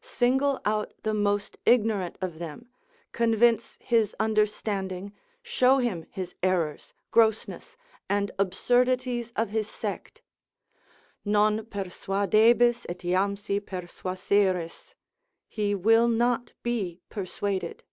[0.00, 2.70] Single out the most ignorant of them,
[3.12, 7.76] convince his understanding, show him his errors, grossness,
[8.08, 10.22] and absurdities of his sect.
[11.26, 14.94] Non persuadebis etiamsi persuaseris,
[15.46, 17.84] he will not be persuaded.